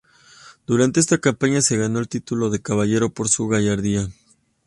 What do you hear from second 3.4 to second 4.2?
gallardía.